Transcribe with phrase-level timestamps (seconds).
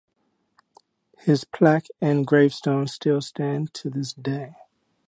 [1.19, 4.55] His plaque and gravestone still stand to this day.